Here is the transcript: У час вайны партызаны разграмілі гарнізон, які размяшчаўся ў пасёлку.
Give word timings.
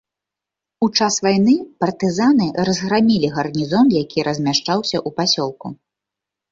У 0.85 0.87
час 0.97 1.13
вайны 1.27 1.55
партызаны 1.85 2.49
разграмілі 2.71 3.33
гарнізон, 3.37 3.87
які 4.03 4.19
размяшчаўся 4.31 4.97
ў 5.07 5.21
пасёлку. 5.21 5.67